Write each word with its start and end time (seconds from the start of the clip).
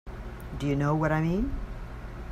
Do 0.57 0.65
you 0.65 0.75
know 0.75 0.95
what 0.95 1.11
I 1.11 1.21
mean? 1.21 1.53